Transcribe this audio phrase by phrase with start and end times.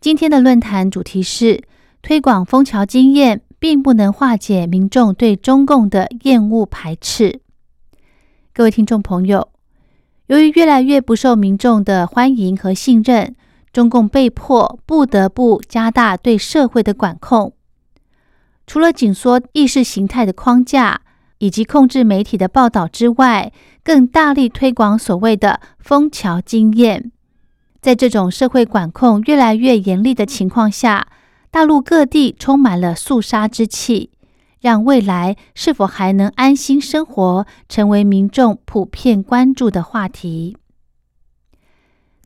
[0.00, 1.62] 今天的论坛主题是
[2.00, 7.42] 推广枫桥经验，并不能化解民众对中共的厌恶排斥。
[8.54, 9.50] 各位听众朋友，
[10.28, 13.36] 由于越来越不受民众的欢迎和信任，
[13.74, 17.52] 中共被迫不得不加大对社会的管控，
[18.66, 21.02] 除了紧缩意识形态的框架。
[21.42, 23.50] 以及控制媒体的报道之外，
[23.82, 27.12] 更大力推广所谓的“枫桥经验”。
[27.80, 31.08] 在这种社会管控越来越严厉的情况下，
[31.50, 34.10] 大陆各地充满了肃杀之气，
[34.60, 40.56] 让未来是否还能安心生活，成为民众普遍关注的话题。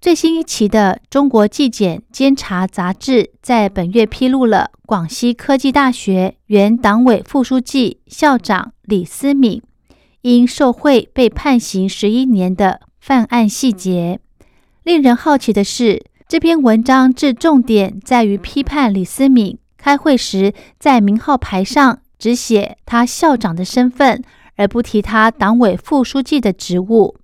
[0.00, 9.62] 最新一期的《中国纪检监察杂志》在本月披露了广西科技大学原党委副书记、校长李思敏
[10.20, 14.20] 因受贿被判刑十一年的犯案细节。
[14.84, 24.22] 令人好奇的是，这篇文章至重点在于批判李思敏开会时在名号牌上只写他校长的身份，
[24.56, 27.16] 而不提他党委副书记的职务。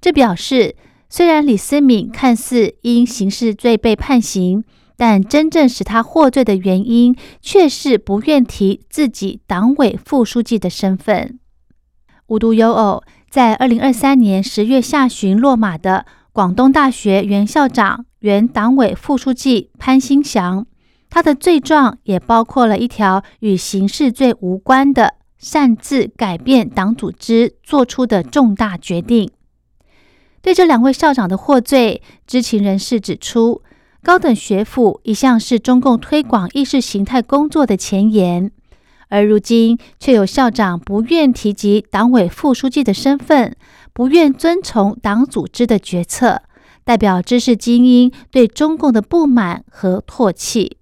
[0.00, 0.76] 这表示。
[1.08, 4.64] 虽然李思敏看似因刑事罪被判刑，
[4.96, 11.38] 但真正使他获罪的原因却是不愿提自己党委副书记的身份。
[12.26, 20.66] 无独有偶，在二零二三年十月下旬落马的广东大学原校长、原党委副书记潘兴祥，
[21.08, 29.30] 他的罪状也包括了一条与刑事罪无关的擅自改变党组织做出的重大决定。
[30.42, 33.62] 对这两位校长的获罪，知情人士指出，
[34.02, 38.50] 高等学府一向是中共推广意识形态工作的前沿，
[39.08, 43.56] 而如今却有校长不愿提及党委副书记的身份，
[43.96, 46.42] 不愿遵从党组织的决策，
[46.84, 50.76] 代表知识精英对中共的不满和唾弃。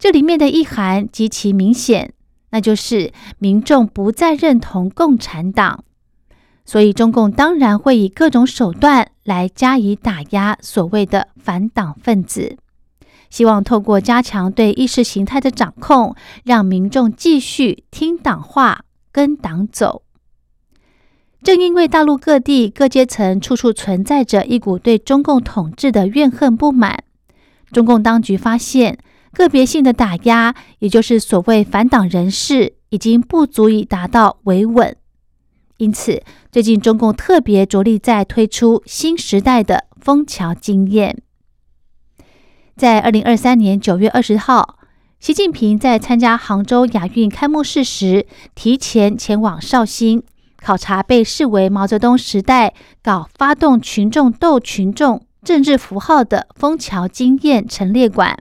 [0.00, 2.12] 这里面的意涵极其明显，
[2.50, 5.84] 那就是民众不再认同共产党。
[6.64, 12.56] 所以，中共当然会以各种手段来加以打压所谓的反党分子，
[13.30, 18.80] 希望透过加强对意识形态的掌控，让民众继续听党话、
[19.12, 20.03] 跟党走。
[21.44, 27.04] 正因为大陆各地各阶层处处存在着一股对中共统治的怨恨不满，
[27.70, 28.96] 中共当局发现
[29.30, 34.96] 个别性的打压，也就是所谓反党人士，已经不足以达到维稳。
[35.76, 41.20] 因此，最近中共特别着力在推出新时代的枫桥经验。
[42.74, 44.78] 在二零二三年九月二十号，
[45.20, 50.22] 习近平在参加杭州亚运开幕式时，提前前往绍兴
[50.64, 58.38] 考察被视为毛泽东时代搞发动群众斗群众政治符号的枫桥经验陈列馆。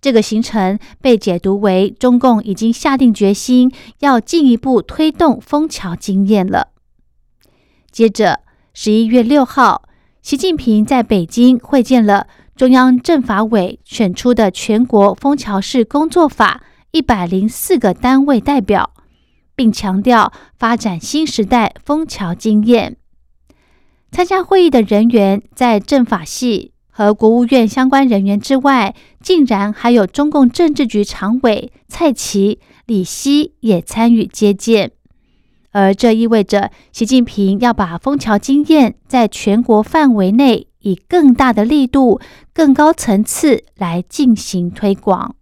[0.00, 6.70] 这个行程被解读为中共已经下定决心要进一步推动枫桥经验了。
[7.92, 8.40] 接着，
[8.74, 9.84] 十一月六号，
[10.20, 18.92] 习近平在北京会见了中央政法委选出的全国枫桥市工作法一百零四个单位代表，
[19.58, 22.96] 并强调发展新时代枫桥经验。
[24.12, 26.72] 参加会议的人员在政法系。
[26.90, 34.90] 和国务院相关人员之外，竟然还有中共政治局常委蔡奇、李希也参与接见。
[35.70, 42.20] 而这意味着习近平要把枫桥经验在全国范围内以更大的力度、
[42.52, 45.36] 更高层次来进行推广。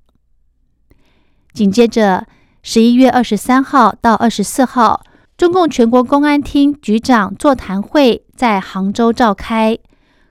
[1.55, 2.26] 紧接着，
[2.69, 5.05] 十一月二十三号到二十四号，
[5.37, 9.79] 中共全国公安厅局长座谈会在杭州召开，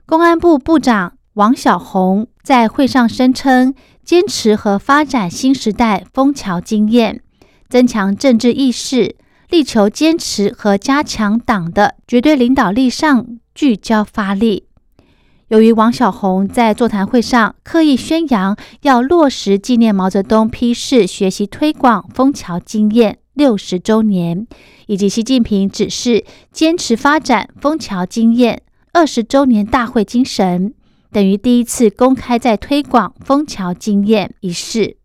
[0.04, 1.14] 公安部部长。
[1.32, 3.74] 王小红在会上声称，
[4.04, 7.22] 坚持和发展新时代枫桥经验，
[7.70, 9.16] 增强政治意识，
[9.48, 14.65] 力求坚持和加强党的绝对领导力上聚焦发力。
[15.48, 24.44] 由于王小红在座谈会上刻意宣扬要落实纪念毛泽东批示学习推广枫桥经验六十周年，
[24.88, 28.62] 以及习近平指示坚持发展枫桥经验
[28.92, 30.74] 二十周年大会精神。
[31.12, 34.96] 等于第一次公开在推广枫桥经验一事，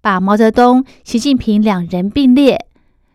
[0.00, 2.66] 把毛泽东、习近平两人并列。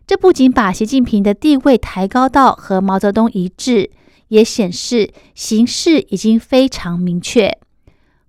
[0.06, 3.92] 这不仅把习近平的地位抬高到和毛泽东一致，
[4.31, 7.57] 也显示形势已经非常明确。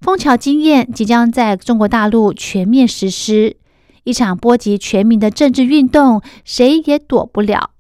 [0.01, 3.57] 枫桥经验即将在中国大陆全面实施，
[4.03, 7.71] 一场波及全民的政治运动，谁也躲不了。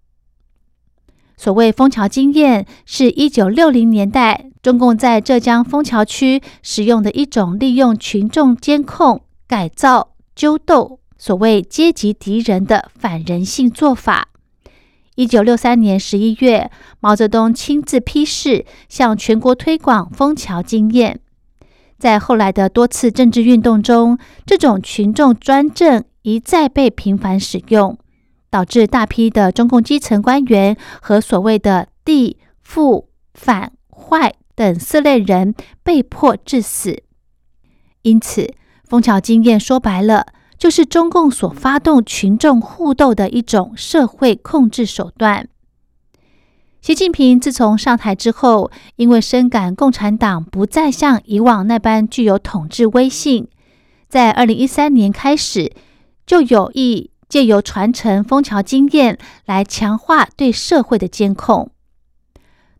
[1.36, 14.28] 所谓枫桥经验，是一九六零年代中共在浙江枫桥区使用的一种利用群众监控、改造、纠斗所谓阶级敌人的反人性做法。
[15.14, 16.70] 一九六三年十一月，
[17.00, 21.20] 毛泽东亲自批示，向全国推广枫桥经验。
[21.98, 27.98] 在后来的多次政治运动中，这种群众专政一再被频繁使用，
[28.50, 37.02] 导致大批的中共基层官员和所谓的地富反坏等四类人被迫致死。
[38.00, 38.52] 因此，
[38.88, 40.26] 枫桥经验说白了，
[40.62, 45.48] 就是中共所发动群众互斗的一种社会控制手段。
[46.80, 53.48] 习近平自从上台之后，因为深感共产党不再像以往那般具有统治威信，
[54.08, 55.72] 在二零一三年开始
[56.24, 61.72] 就有意借由传承枫桥经验来强化对社会的监控。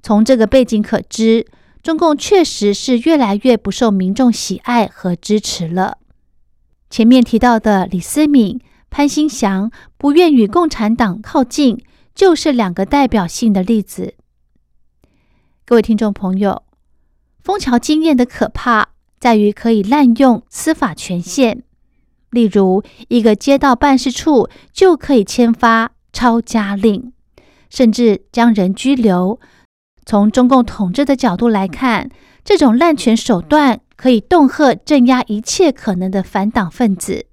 [0.04, 1.48] 从这个背景可知，
[1.82, 5.98] 中共确实是越来越不受民众喜爱和支持了。
[6.92, 8.60] 前面提到的李思敏、
[8.90, 11.82] 潘兴祥不愿与共产党靠近。
[12.14, 14.12] 就是两个代表性的例子。
[15.64, 16.62] 各位听众朋友，
[17.42, 21.62] 枫桥经验的可怕在于可以滥用司法权限，
[22.28, 27.14] 例如一个街道办事处就可以签发抄家令，
[27.70, 29.40] 甚至将人拘留。
[30.04, 32.10] 从中共统治的角度来看，
[32.44, 37.26] 这种滥权手段可以恫吓、镇压一切可能的反党分子。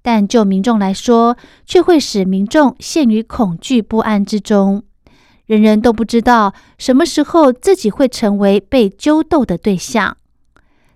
[0.00, 1.36] 但就民众来说，
[1.66, 4.84] 却会使民众陷于恐惧不安之中，
[5.46, 10.16] 人人都不知道什么时候自己会成为被揪斗的对象。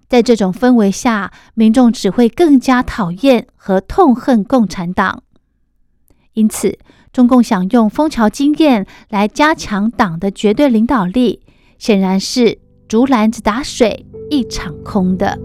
[0.08, 5.24] 在这种氛围下，民众只会更加讨厌和痛恨共产党。
[6.34, 6.78] 因此，
[7.12, 11.40] 中共想用枫桥经验来加强党的绝对领导力，
[11.76, 15.38] 显然是竹篮子打水一场空的。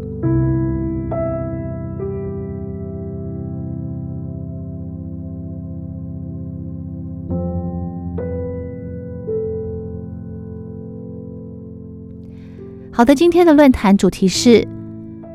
[12.89, 14.65] 好的，今天的论坛主题是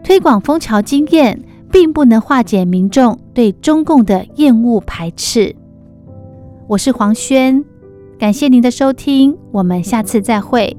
[0.02, 1.38] 推广枫桥经验，
[1.70, 5.54] 并不能化解民众对中共的厌恶排斥。
[6.68, 7.62] 我是黄轩，
[8.18, 10.74] 感谢您的收听，我们下次再会。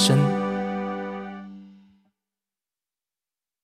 [0.00, 0.39] 生。